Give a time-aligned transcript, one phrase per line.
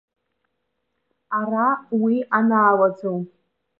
[1.39, 1.67] Ара
[2.01, 3.21] уи анаалаӡом.